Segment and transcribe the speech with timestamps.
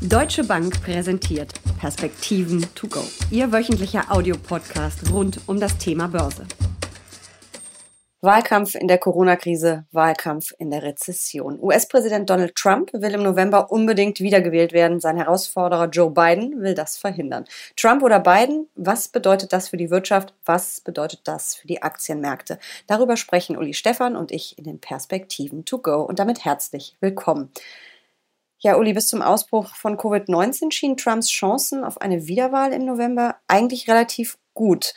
[0.00, 3.02] Deutsche Bank präsentiert Perspektiven to go.
[3.32, 6.46] Ihr wöchentlicher Audiopodcast rund um das Thema Börse.
[8.20, 11.58] Wahlkampf in der Corona-Krise, Wahlkampf in der Rezession.
[11.60, 15.00] US-Präsident Donald Trump will im November unbedingt wiedergewählt werden.
[15.00, 17.44] Sein Herausforderer Joe Biden will das verhindern.
[17.76, 18.68] Trump oder Biden?
[18.76, 20.32] Was bedeutet das für die Wirtschaft?
[20.44, 22.60] Was bedeutet das für die Aktienmärkte?
[22.86, 26.02] Darüber sprechen Uli Stefan und ich in den Perspektiven to go.
[26.02, 27.50] Und damit herzlich willkommen.
[28.60, 33.36] Ja, Uli, bis zum Ausbruch von Covid-19 schienen Trumps Chancen auf eine Wiederwahl im November
[33.46, 34.94] eigentlich relativ gut.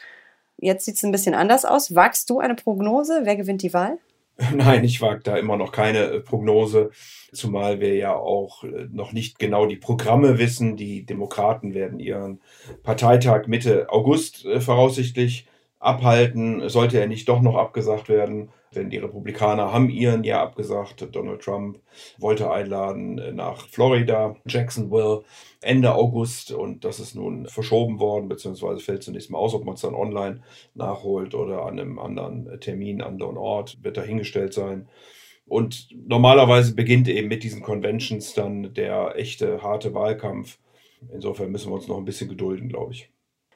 [0.58, 1.94] Jetzt sieht es ein bisschen anders aus.
[1.94, 3.22] Wagst du eine Prognose?
[3.24, 4.00] Wer gewinnt die Wahl?
[4.56, 6.90] Nein, ich wage da immer noch keine äh, Prognose,
[7.32, 10.76] zumal wir ja auch äh, noch nicht genau die Programme wissen.
[10.76, 12.42] Die Demokraten werden ihren
[12.82, 15.46] Parteitag Mitte August äh, voraussichtlich
[15.82, 16.70] abhalten.
[16.70, 21.06] Sollte er nicht doch noch abgesagt werden, denn die Republikaner haben ihren ja abgesagt.
[21.12, 21.80] Donald Trump
[22.20, 25.24] wollte einladen nach Florida, Jacksonville,
[25.60, 29.74] Ende August und das ist nun verschoben worden, beziehungsweise fällt zunächst mal aus, ob man
[29.74, 30.42] es dann online
[30.76, 34.88] nachholt oder an einem anderen Termin, anderen Ort, wird dahingestellt sein.
[35.46, 40.60] Und normalerweise beginnt eben mit diesen Conventions dann der echte, harte Wahlkampf.
[41.12, 43.10] Insofern müssen wir uns noch ein bisschen gedulden, glaube ich.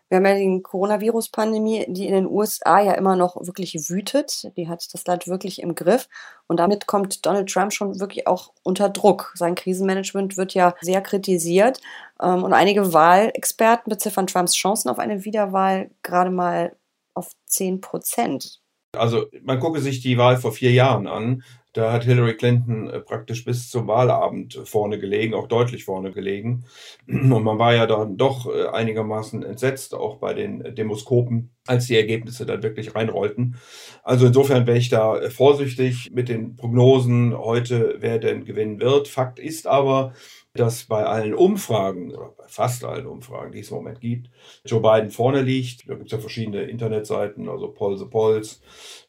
[0.09, 4.52] Wir haben ja die Coronavirus-Pandemie, die in den USA ja immer noch wirklich wütet.
[4.56, 6.08] Die hat das Land wirklich im Griff.
[6.47, 9.34] Und damit kommt Donald Trump schon wirklich auch unter Druck.
[9.36, 11.81] Sein Krisenmanagement wird ja sehr kritisiert.
[12.22, 16.75] Ähm, und einige Wahlexperten beziffern Trumps Chancen auf eine Wiederwahl gerade mal
[17.16, 18.62] auf 10 Prozent.
[18.95, 21.44] Also man gucke sich die Wahl vor vier Jahren an.
[21.76, 26.64] Da hat Hillary Clinton äh, praktisch bis zum Wahlabend vorne gelegen, auch deutlich vorne gelegen.
[27.06, 31.98] Und man war ja dann doch äh, einigermaßen entsetzt, auch bei den Demoskopen, als die
[31.98, 33.58] Ergebnisse dann wirklich reinrollten.
[34.03, 39.09] Also insofern wäre ich da äh, vorsichtig mit den Prognosen heute, wer denn gewinnen wird.
[39.09, 40.14] Fakt ist aber,
[40.56, 44.30] dass bei allen Umfragen, oder bei fast allen Umfragen, die es im Moment gibt,
[44.64, 45.89] Joe Biden vorne liegt.
[45.89, 48.62] Da gibt es ja verschiedene Internetseiten, also Poll the Polls,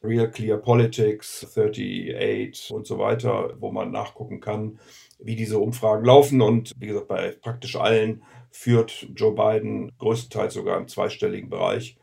[0.03, 4.79] Real Clear Politics, 38 und so weiter, wo man nachgucken kann,
[5.19, 6.41] wie diese Umfragen laufen.
[6.41, 11.97] Und wie gesagt, bei praktisch allen führt Joe Biden größtenteils sogar im zweistelligen Bereich.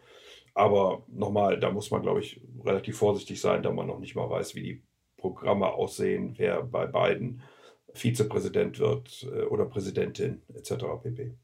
[0.55, 4.31] Aber nochmal, da muss man, glaube ich, relativ vorsichtig sein, da man noch nicht mal
[4.31, 4.83] weiß, wie die
[5.19, 7.43] Programme aussehen, wer bei Biden
[7.95, 10.85] Vizepräsident wird äh, oder Präsidentin etc.
[11.03, 11.35] pp.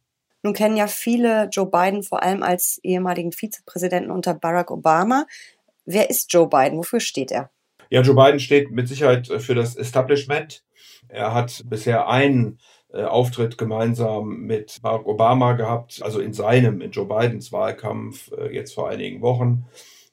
[0.43, 5.27] Nun kennen ja viele Joe Biden vor allem als ehemaligen Vizepräsidenten unter Barack Obama.
[5.85, 6.79] Wer ist Joe Biden?
[6.79, 7.51] Wofür steht er?
[7.91, 10.65] Ja, Joe Biden steht mit Sicherheit für das Establishment.
[11.09, 12.59] Er hat bisher einen
[12.93, 18.55] äh, Auftritt gemeinsam mit Barack Obama gehabt, also in seinem, in Joe Bidens Wahlkampf äh,
[18.55, 19.67] jetzt vor einigen Wochen.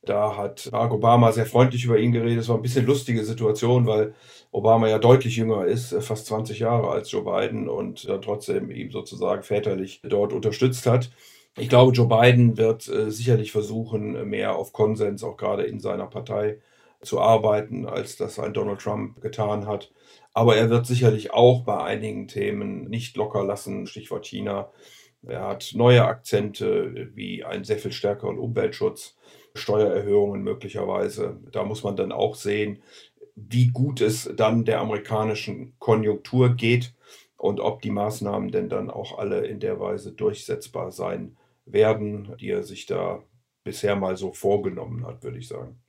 [0.03, 2.39] Da hat Barack Obama sehr freundlich über ihn geredet.
[2.39, 4.13] Es war ein bisschen lustige Situation, weil
[4.51, 8.71] Obama ja deutlich jünger ist, äh, fast 20 Jahre als Joe Biden und dann trotzdem
[8.71, 11.11] ihm sozusagen väterlich dort unterstützt hat.
[11.57, 16.05] Ich glaube, Joe Biden wird äh, sicherlich versuchen, mehr auf Konsens auch gerade in seiner
[16.07, 16.59] Partei
[17.01, 19.91] zu arbeiten, als das ein Donald Trump getan hat.
[20.33, 24.71] Aber er wird sicherlich auch bei einigen Themen nicht locker lassen, Stichwort China.
[25.25, 29.17] Er hat neue Akzente wie einen sehr viel stärkeren Umweltschutz.
[29.55, 31.37] Steuererhöhungen möglicherweise.
[31.51, 32.81] Da muss man dann auch sehen,
[33.35, 36.93] wie gut es dann der amerikanischen Konjunktur geht
[37.37, 42.49] und ob die Maßnahmen denn dann auch alle in der Weise durchsetzbar sein werden, die
[42.49, 43.23] er sich da
[43.63, 45.79] bisher mal so vorgenommen hat, würde ich sagen.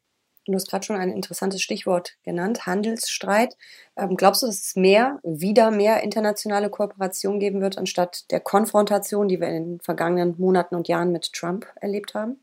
[0.48, 3.56] Du hast gerade schon ein interessantes Stichwort genannt, Handelsstreit.
[3.96, 9.28] Ähm, glaubst du, dass es mehr, wieder mehr internationale Kooperation geben wird, anstatt der Konfrontation,
[9.28, 12.40] die wir in den vergangenen Monaten und Jahren mit Trump erlebt haben?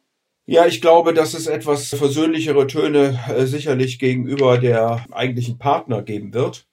[0.48, 6.36] Ja, ich glaube, dass es etwas versöhnlichere Töne äh, sicherlich gegenüber der eigentlichen Partner geben
[6.36, 6.68] wird.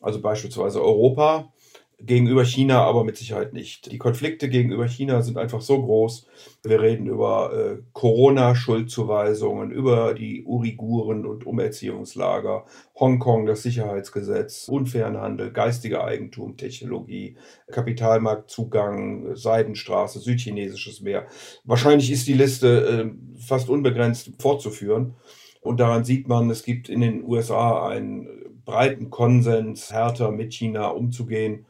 [0.00, 1.52] Also beispielsweise Europa
[2.00, 3.90] gegenüber China aber mit Sicherheit nicht.
[3.90, 6.26] Die Konflikte gegenüber China sind einfach so groß.
[6.62, 12.66] Wir reden über äh, Corona-Schuldzuweisungen, über die Uiguren und Umerziehungslager,
[12.98, 17.36] Hongkong, das Sicherheitsgesetz, unfairen Handel, geistige Eigentum, Technologie,
[17.70, 21.26] Kapitalmarktzugang, Seidenstraße, südchinesisches Meer.
[21.64, 25.14] Wahrscheinlich ist die Liste äh, fast unbegrenzt fortzuführen.
[25.60, 28.28] Und daran sieht man, es gibt in den USA einen
[28.64, 31.66] breiten Konsens, härter mit China umzugehen.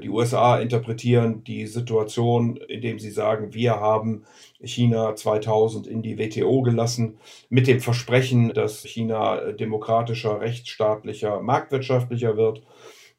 [0.00, 4.24] Die USA interpretieren die Situation, indem sie sagen, wir haben
[4.62, 12.62] China 2000 in die WTO gelassen, mit dem Versprechen, dass China demokratischer, rechtsstaatlicher, marktwirtschaftlicher wird.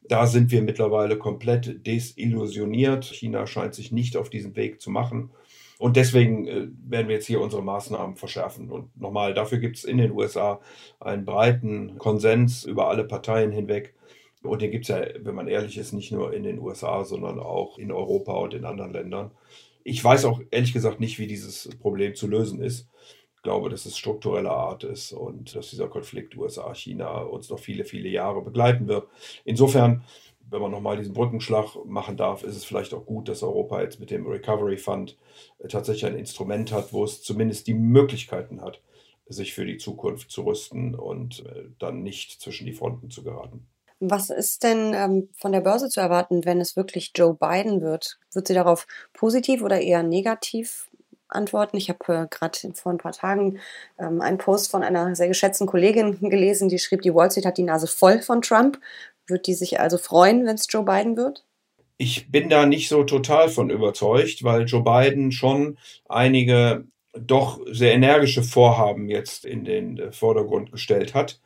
[0.08, 3.04] Da sind wir mittlerweile komplett desillusioniert.
[3.04, 5.30] China scheint sich nicht auf diesen Weg zu machen.
[5.78, 8.70] Und deswegen äh, werden wir jetzt hier unsere Maßnahmen verschärfen.
[8.70, 10.60] Und nochmal, dafür gibt es in den USA
[10.98, 13.94] einen breiten Konsens über alle Parteien hinweg
[14.42, 17.40] Und den gibt es ja, wenn man ehrlich ist, nicht nur in den USA, sondern
[17.40, 19.32] auch in Europa und in anderen Ländern.
[19.84, 22.88] Ich weiß auch ehrlich gesagt nicht, wie dieses Problem zu lösen ist.
[23.36, 27.84] Ich glaube, dass es struktureller Art ist und dass dieser Konflikt USA-China uns noch viele,
[27.84, 29.08] viele Jahre begleiten wird.
[29.44, 30.04] Insofern,
[30.50, 34.00] wenn man nochmal diesen Brückenschlag machen darf, ist es vielleicht auch gut, dass Europa jetzt
[34.00, 35.16] mit dem Recovery Fund
[35.68, 38.82] tatsächlich ein Instrument hat, wo es zumindest die Möglichkeiten hat,
[39.28, 43.66] sich für die Zukunft zu rüsten und äh, dann nicht zwischen die Fronten zu geraten.
[44.00, 48.18] Was ist denn ähm, von der Börse zu erwarten, wenn es wirklich Joe Biden wird?
[48.32, 50.88] Wird sie darauf positiv oder eher negativ
[51.26, 51.76] antworten?
[51.76, 53.58] Ich habe äh, gerade vor ein paar Tagen
[53.98, 57.58] ähm, einen Post von einer sehr geschätzten Kollegin gelesen, die schrieb, die Wall Street hat
[57.58, 58.80] die Nase voll von Trump.
[59.26, 61.44] Wird die sich also freuen, wenn es Joe Biden wird?
[61.96, 65.76] Ich bin da nicht so total von überzeugt, weil Joe Biden schon
[66.08, 66.84] einige
[67.18, 71.40] doch sehr energische Vorhaben jetzt in den äh, Vordergrund gestellt hat.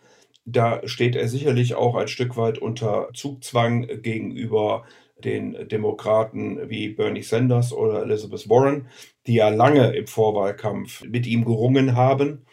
[0.44, 4.85] Da steht er sicherlich auch ein Stück weit unter Zugzwang gegenüber
[5.23, 8.89] den Demokraten wie Bernie Sanders oder Elizabeth Warren,
[9.27, 12.44] die ja lange im Vorwahlkampf mit ihm gerungen haben.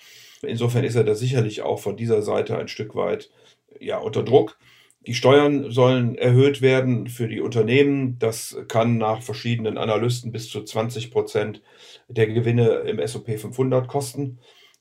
[0.42, 3.32] Insofern ist er da sicherlich auch von dieser Seite ein Stück weit
[3.80, 4.58] ja, unter Druck.
[5.08, 8.20] Die Steuern sollen erhöht werden für die Unternehmen.
[8.20, 11.62] Das kann nach verschiedenen Analysten bis zu 20 Prozent
[12.08, 14.40] der Gewinne im SOP 500 kosten.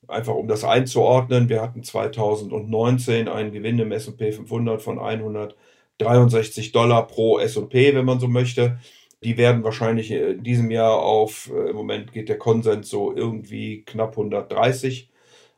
[0.08, 7.06] Einfach um das einzuordnen, wir hatten 2019 einen Gewinn im S&P 500 von 163 Dollar
[7.06, 8.78] pro S&P, wenn man so möchte.
[9.22, 13.82] Die werden wahrscheinlich in diesem Jahr auf, äh, im Moment geht der Konsens so irgendwie
[13.84, 15.10] knapp 130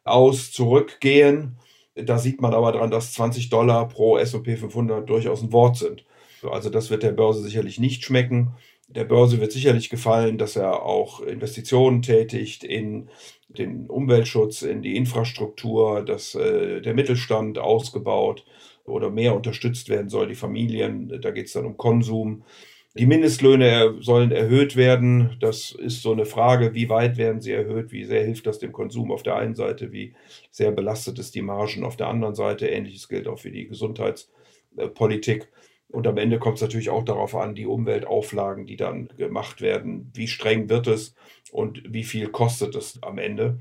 [0.04, 1.56] aus, zurückgehen.
[1.94, 6.04] Da sieht man aber dran, dass 20 Dollar pro S&P 500 durchaus ein Wort sind.
[6.50, 8.54] Also das wird der Börse sicherlich nicht schmecken.
[8.94, 13.08] Der Börse wird sicherlich gefallen, dass er auch Investitionen tätigt in
[13.48, 18.44] den Umweltschutz, in die Infrastruktur, dass äh, der Mittelstand ausgebaut
[18.84, 21.20] oder mehr unterstützt werden soll, die Familien.
[21.20, 22.44] Da geht es dann um Konsum.
[22.98, 25.36] Die Mindestlöhne sollen erhöht werden.
[25.38, 28.72] Das ist so eine Frage, wie weit werden sie erhöht, wie sehr hilft das dem
[28.72, 30.14] Konsum auf der einen Seite, wie
[30.50, 32.66] sehr belastet es die Margen auf der anderen Seite.
[32.66, 35.48] Ähnliches gilt auch für die Gesundheitspolitik.
[35.90, 40.10] Und am Ende kommt es natürlich auch darauf an, die Umweltauflagen, die dann gemacht werden,
[40.14, 41.14] wie streng wird es
[41.50, 43.60] und wie viel kostet es am Ende.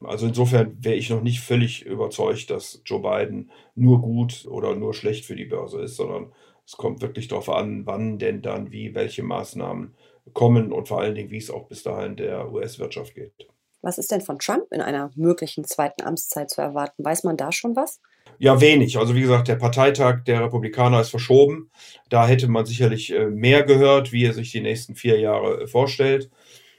[0.00, 4.94] Also insofern wäre ich noch nicht völlig überzeugt, dass Joe Biden nur gut oder nur
[4.94, 6.32] schlecht für die Börse ist, sondern
[6.66, 9.94] es kommt wirklich darauf an, wann denn dann wie welche Maßnahmen
[10.34, 13.48] kommen und vor allen Dingen, wie es auch bis dahin der US-Wirtschaft geht.
[13.80, 17.04] Was ist denn von Trump in einer möglichen zweiten Amtszeit zu erwarten?
[17.04, 18.00] Weiß man da schon was?
[18.40, 18.98] Ja, wenig.
[18.98, 21.70] Also wie gesagt, der Parteitag der Republikaner ist verschoben.
[22.08, 25.66] Da hätte man sicherlich äh, mehr gehört, wie er sich die nächsten vier Jahre äh,
[25.66, 26.30] vorstellt.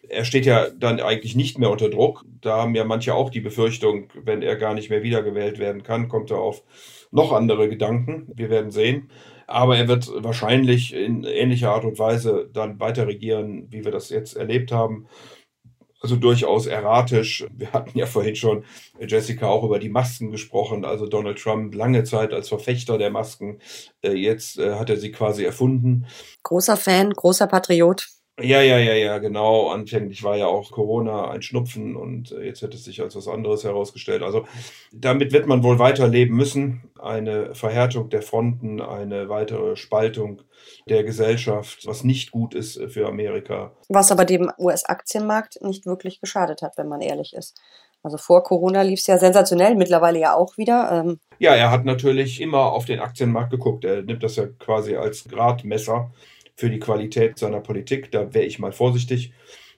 [0.07, 2.23] Er steht ja dann eigentlich nicht mehr unter Druck.
[2.41, 6.07] Da haben ja manche auch die Befürchtung, wenn er gar nicht mehr wiedergewählt werden kann,
[6.07, 6.63] kommt er auf
[7.11, 8.27] noch andere Gedanken.
[8.33, 9.09] Wir werden sehen.
[9.45, 14.09] Aber er wird wahrscheinlich in ähnlicher Art und Weise dann weiter regieren, wie wir das
[14.09, 15.07] jetzt erlebt haben
[15.99, 17.45] also durchaus erratisch.
[17.51, 18.63] Wir hatten ja vorhin schon,
[18.99, 20.85] Jessica, auch über die Masken gesprochen.
[20.85, 23.59] Also Donald Trump lange Zeit als Verfechter der Masken.
[24.01, 26.05] Äh, jetzt äh, hat er sie quasi erfunden.
[26.43, 28.07] Großer Fan, großer Patriot.
[28.41, 29.69] Ja, ja, ja, ja, genau.
[29.69, 33.27] Anfänglich war ja auch Corona ein Schnupfen und äh, jetzt hätte es sich als was
[33.27, 34.23] anderes herausgestellt.
[34.23, 34.45] Also
[34.91, 36.89] damit wird man wohl weiterleben müssen.
[36.99, 40.41] Eine Verhärtung der Fronten, eine weitere Spaltung
[40.87, 43.71] der Gesellschaft, was nicht gut ist für Amerika.
[43.87, 47.57] Was aber dem US-Aktienmarkt nicht wirklich geschadet hat, wenn man ehrlich ist.
[48.01, 50.89] Also vor Corona lief es ja sensationell, mittlerweile ja auch wieder.
[50.91, 53.83] Ähm ja, er hat natürlich immer auf den Aktienmarkt geguckt.
[53.83, 56.11] Er nimmt das ja quasi als Gradmesser
[56.59, 58.11] für die Qualität seiner Politik.
[58.11, 59.31] Da wäre ich mal vorsichtig.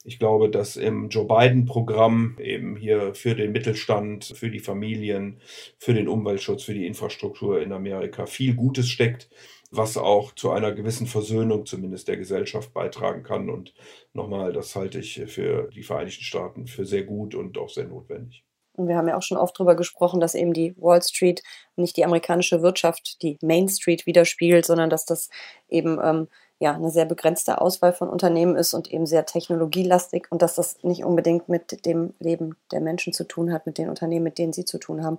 [0.04, 5.40] Ich glaube, dass im Joe Biden-Programm eben hier für den Mittelstand, für die Familien,
[5.78, 9.30] für den Umweltschutz, für die Infrastruktur in Amerika viel Gutes steckt,
[9.70, 13.52] was auch zu einer gewissen Versöhnung zumindest der Gesellschaft beitragen kann.
[13.52, 13.76] Und
[14.14, 18.44] nochmal, das halte ich für die Vereinigten Staaten für sehr gut und auch sehr notwendig.
[18.74, 21.44] Und wir haben ja auch schon oft darüber gesprochen, dass eben die Wall Street
[21.76, 25.30] nicht die amerikanische Wirtschaft, die Main Street widerspiegelt, sondern dass das
[25.70, 26.28] eben ähm,
[26.62, 30.78] ja, eine sehr begrenzte Auswahl von Unternehmen ist und eben sehr technologielastig und dass das
[30.84, 34.54] nicht unbedingt mit dem Leben der Menschen zu tun hat, mit den Unternehmen, mit denen
[34.54, 35.18] sie zu tun haben.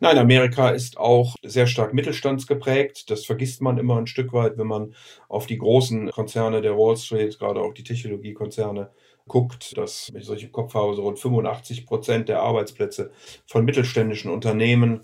[0.00, 3.08] Nein, Amerika ist auch sehr stark mittelstandsgeprägt.
[3.08, 4.94] Das vergisst man immer ein Stück weit, wenn man
[5.28, 8.90] auf die großen Konzerne der Wall Street, gerade auch die Technologiekonzerne,
[9.28, 13.12] guckt, dass, wenn ich solche Kopf habe, so rund 85 Prozent der Arbeitsplätze
[13.46, 15.02] von mittelständischen Unternehmen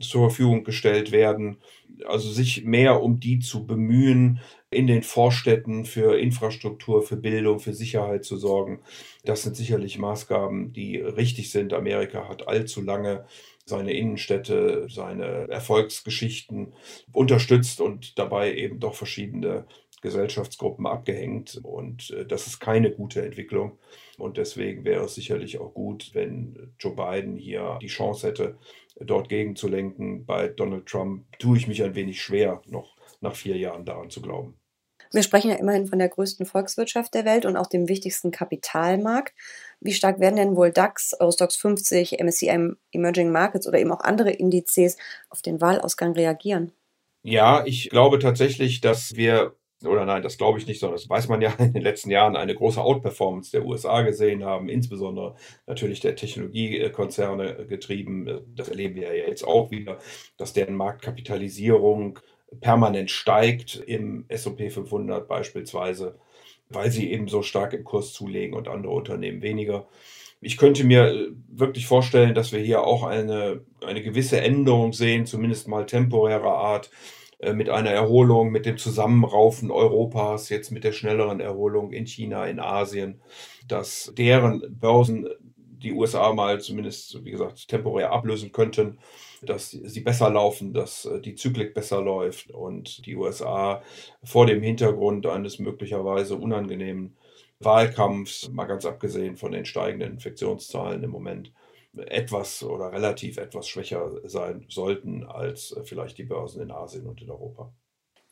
[0.00, 1.58] zur Verfügung gestellt werden.
[2.06, 7.74] Also sich mehr um die zu bemühen, in den Vorstädten für Infrastruktur, für Bildung, für
[7.74, 8.80] Sicherheit zu sorgen.
[9.24, 11.72] Das sind sicherlich Maßgaben, die richtig sind.
[11.72, 13.24] Amerika hat allzu lange
[13.66, 16.74] seine Innenstädte, seine Erfolgsgeschichten
[17.12, 19.66] unterstützt und dabei eben doch verschiedene
[20.02, 21.60] Gesellschaftsgruppen abgehängt.
[21.62, 23.78] Und äh, das ist keine gute Entwicklung.
[24.18, 28.58] Und deswegen wäre es sicherlich auch gut, wenn Joe Biden hier die Chance hätte,
[29.00, 30.26] dort gegenzulenken.
[30.26, 34.20] Bei Donald Trump tue ich mich ein wenig schwer, noch nach vier Jahren daran zu
[34.20, 34.58] glauben.
[35.12, 39.32] Wir sprechen ja immerhin von der größten Volkswirtschaft der Welt und auch dem wichtigsten Kapitalmarkt.
[39.80, 44.30] Wie stark werden denn wohl DAX, Eurostox 50, MSCI Emerging Markets oder eben auch andere
[44.30, 44.96] Indizes
[45.28, 46.72] auf den Wahlausgang reagieren?
[47.22, 49.54] Ja, ich glaube tatsächlich, dass wir
[49.86, 52.36] oder nein, das glaube ich nicht, sondern das weiß man ja in den letzten Jahren
[52.36, 55.36] eine große Outperformance der USA gesehen haben, insbesondere
[55.66, 58.40] natürlich der Technologiekonzerne getrieben.
[58.54, 59.98] Das erleben wir ja jetzt auch wieder,
[60.36, 62.18] dass deren Marktkapitalisierung
[62.60, 66.18] permanent steigt im S&P 500 beispielsweise,
[66.68, 69.88] weil sie eben so stark im Kurs zulegen und andere Unternehmen weniger.
[70.40, 75.68] Ich könnte mir wirklich vorstellen, dass wir hier auch eine, eine gewisse Änderung sehen, zumindest
[75.68, 81.40] mal temporärer Art, äh, mit einer Erholung, mit dem Zusammenraufen Europas, jetzt mit der schnelleren
[81.40, 83.20] Erholung in China, in Asien,
[83.68, 85.28] dass deren Börsen
[85.84, 88.98] die USA mal zumindest, wie gesagt, temporär ablösen könnten,
[89.42, 93.82] dass sie besser laufen, dass äh, die Zyklik besser läuft und die USA
[94.22, 97.16] vor dem Hintergrund eines möglicherweise unangenehmen
[97.60, 101.52] Wahlkampfs, mal ganz abgesehen von den steigenden Infektionszahlen im Moment,
[102.06, 107.20] etwas oder relativ etwas schwächer sein sollten als äh, vielleicht die Börsen in Asien und
[107.22, 107.72] in Europa.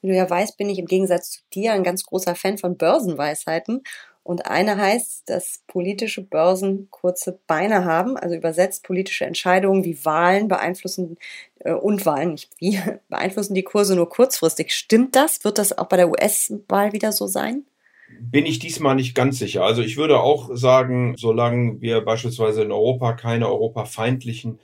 [0.01, 2.77] Wie du ja weißt, bin ich im Gegensatz zu dir ein ganz großer Fan von
[2.77, 3.83] Börsenweisheiten.
[4.25, 10.47] Und eine heißt, dass politische Börsen kurze Beine haben, also übersetzt politische Entscheidungen wie Wahlen
[10.47, 11.19] beeinflussen
[11.61, 12.79] äh, und Wahlen nicht wie
[13.09, 14.75] beeinflussen die Kurse nur kurzfristig.
[14.75, 15.45] Stimmt das?
[15.45, 17.65] Wird das auch bei der US-Wahl wieder so sein?
[18.21, 19.65] Bin ich diesmal nicht ganz sicher.
[19.65, 24.59] Also ich würde auch sagen, solange wir beispielsweise in Europa keine europafeindlichen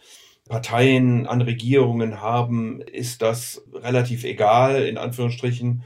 [0.48, 5.82] Parteien an Regierungen haben, ist das relativ egal, in Anführungsstrichen.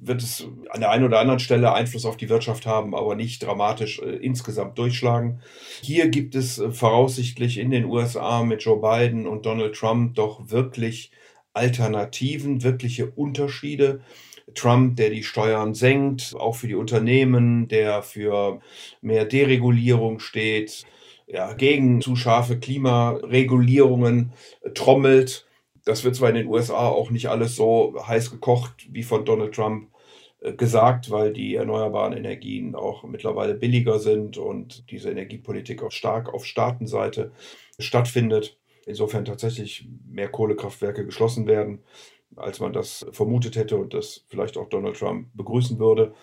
[0.00, 3.42] Wird es an der einen oder anderen Stelle Einfluss auf die Wirtschaft haben, aber nicht
[3.42, 5.40] dramatisch äh, insgesamt durchschlagen.
[5.82, 10.50] Hier gibt es äh, voraussichtlich in den USA mit Joe Biden und Donald Trump doch
[10.50, 11.12] wirklich
[11.52, 14.00] Alternativen, wirkliche Unterschiede.
[14.54, 18.60] Trump, der die Steuern senkt, auch für die Unternehmen, der für
[19.00, 20.86] mehr Deregulierung steht,
[21.26, 24.32] ja, gegen zu scharfe Klimaregulierungen
[24.74, 25.46] trommelt.
[25.84, 29.54] Das wird zwar in den USA auch nicht alles so heiß gekocht wie von Donald
[29.54, 29.90] Trump
[30.40, 36.32] äh, gesagt, weil die erneuerbaren Energien auch mittlerweile billiger sind und diese Energiepolitik auch stark
[36.32, 37.32] auf Staatenseite
[37.78, 38.56] stattfindet.
[38.86, 41.80] Insofern tatsächlich mehr Kohlekraftwerke geschlossen werden
[42.34, 46.14] als man das vermutet hätte und das vielleicht auch Donald Trump begrüßen würde.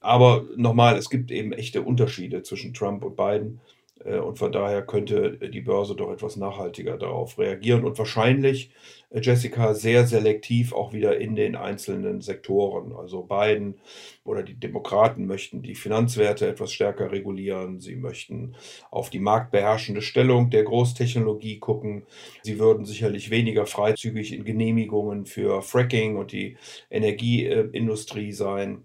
[0.00, 3.60] Aber nochmal, es gibt eben echte Unterschiede zwischen Trump und Biden.
[4.04, 8.70] Äh, und von daher könnte die Börse doch etwas nachhaltiger darauf reagieren und wahrscheinlich,
[9.10, 12.92] Jessica, sehr selektiv auch wieder in den einzelnen Sektoren.
[12.92, 13.80] Also Biden
[14.22, 17.80] oder die Demokraten möchten die Finanzwerte etwas stärker regulieren.
[17.80, 18.54] Sie möchten
[18.90, 22.02] auf die marktbeherrschende Stellung der Großtechnologie gucken.
[22.42, 26.58] Sie würden sicherlich weniger freizügig in Genehmigungen für Fracking und die
[26.90, 28.84] Energieindustrie sein.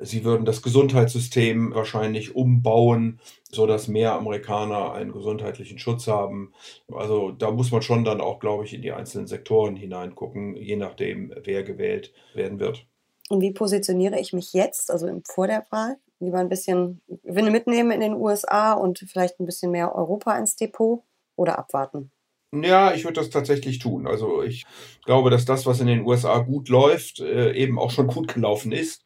[0.00, 3.20] Sie würden das Gesundheitssystem wahrscheinlich umbauen,
[3.52, 6.52] sodass mehr Amerikaner einen gesundheitlichen Schutz haben.
[6.92, 10.76] Also da muss man schon dann auch, glaube ich, in die einzelnen Sektoren hineingucken, je
[10.76, 12.86] nachdem, wer gewählt werden wird.
[13.28, 15.96] Und wie positioniere ich mich jetzt, also vor der Wahl?
[16.18, 20.56] Lieber ein bisschen Gewinne mitnehmen in den USA und vielleicht ein bisschen mehr Europa ins
[20.56, 21.02] Depot
[21.36, 22.10] oder abwarten?
[22.52, 24.06] Ja, ich würde das tatsächlich tun.
[24.06, 24.66] Also ich
[25.04, 28.72] glaube, dass das, was in den USA gut läuft, äh, eben auch schon gut gelaufen
[28.72, 29.04] ist.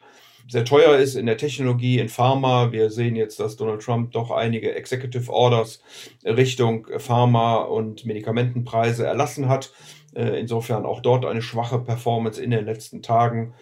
[0.49, 2.73] Sehr teuer ist in der Technologie, in Pharma.
[2.73, 5.81] Wir sehen jetzt, dass Donald Trump doch einige Executive Orders
[6.25, 9.73] Richtung Pharma und Medikamentenpreise erlassen hat.
[10.15, 13.55] Äh, insofern auch dort eine schwache Performance in den letzten Tagen.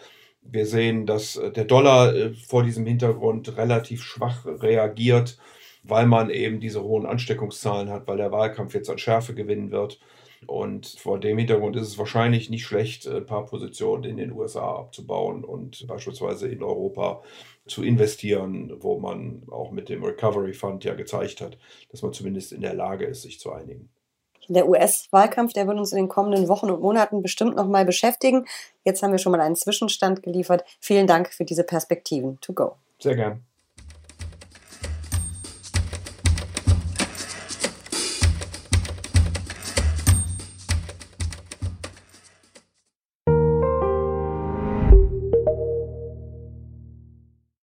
[0.43, 5.39] Wir sehen, dass äh, der Dollar äh, vor diesem Hintergrund relativ schwach reagiert,
[5.85, 9.99] weil man eben diese hohen Ansteckungszahlen hat, weil der Wahlkampf jetzt an Schärfe gewinnen wird.
[10.47, 14.77] Und vor dem Hintergrund ist es wahrscheinlich nicht schlecht, ein paar Positionen in den USA
[14.77, 17.23] abzubauen und beispielsweise in Europa
[17.67, 21.59] zu investieren, wo man auch mit dem Recovery Fund ja gezeigt hat,
[21.91, 23.89] dass man zumindest in der Lage ist, sich zu einigen.
[24.49, 28.47] Der US-Wahlkampf, der wird uns in den kommenden Wochen und Monaten bestimmt noch mal beschäftigen.
[28.85, 30.65] Jetzt haben wir schon mal einen Zwischenstand geliefert.
[30.81, 32.39] Vielen Dank für diese Perspektiven.
[32.41, 32.77] To go.
[32.99, 33.43] Sehr gern.